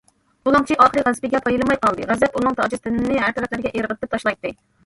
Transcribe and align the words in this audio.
بۇلاڭچى 0.47 0.77
ئاخىرى 0.85 1.03
غەزىپىگە 1.07 1.41
پايلىماي 1.49 1.79
قالدى، 1.83 2.07
غەزەپ 2.13 2.39
ئۇنىڭ 2.41 2.57
ئاجىز 2.65 2.83
تېنىنى 2.87 3.23
ھەر 3.27 3.37
تەرەپلەرگە 3.39 3.75
ئىرغىتىپ 3.77 4.17
تاشلايتتى. 4.17 4.57